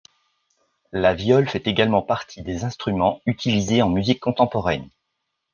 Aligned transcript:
La 0.91 1.13
viole 1.13 1.47
fait 1.47 1.67
également 1.67 2.01
partie 2.01 2.41
des 2.41 2.63
instruments 2.63 3.21
utilisés 3.27 3.83
en 3.83 3.89
musique 3.91 4.19
contemporaine. 4.19 4.89